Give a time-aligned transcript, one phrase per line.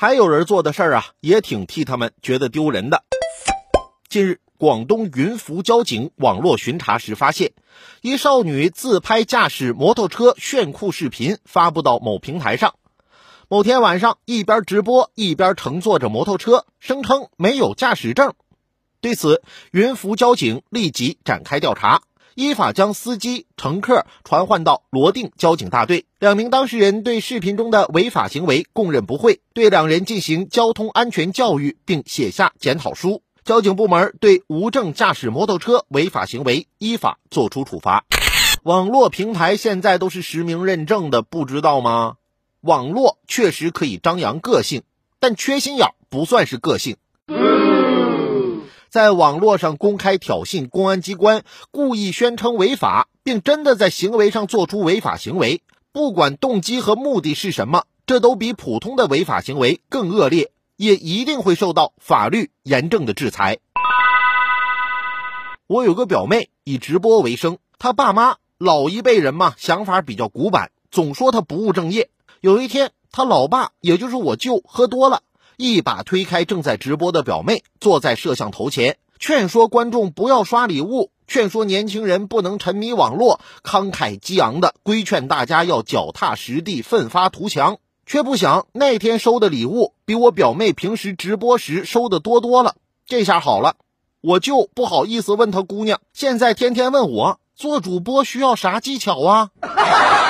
[0.00, 3.02] 还有人做的事儿啊，也挺替他们觉得丢人的。
[4.08, 7.50] 近日，广东云浮交警网络巡查时发现，
[8.00, 12.76] 一少女自拍驾驶摩托车炫酷视频发布到某平台上。
[13.48, 18.34] 某天晚上，一边直播一边乘坐着摩托车，声称没有驾驶证。
[19.00, 19.42] 对此，
[19.72, 22.02] 云浮交警立即展开调查。
[22.38, 26.06] 依法将司机、乘客传唤到罗定交警大队。
[26.20, 33.24] 两名当事人对视频中的违法行为供认不讳，对两人进行交通安全教育，并写下检讨书。
[33.44, 38.04] 交警部门对无证驾驶摩托车违法行为依法作出处罚。
[38.62, 42.18] 网络平台现在都是实名认证的，不知道吗？
[42.60, 44.84] 网络确实可以张扬个性，
[45.18, 46.98] 但缺心眼不算是个性。
[48.90, 63.58] 在网络上公开挑衅公安机关，故意宣称违法，并真的在行为上做出违法行为，不管动机和目的是什么，这都比普通的违法行为更恶劣，也一定会受到法律严正的制裁。
[65.66, 72.08] 我有个表妹以直播为生，她爸妈老一辈人嘛，想法比较古板，总说她不务正业。
[72.40, 75.22] 有一天，她老爸也就是我舅喝多了。
[75.58, 87.78] 一把推开正在直播的表妹，坐在摄像头前，劝说观众不要刷礼物，劝说年轻人不能沉迷网络，慷慨激昂的规劝大家要脚踏实地、奋发图强。
[88.06, 92.76] 却不想那天收的礼物比我表妹平时直播时收的多多了。
[93.04, 93.74] 这下好了，
[94.20, 99.50] 我就不好意思问他姑娘，现在天天问我做主播需要啥技巧啊？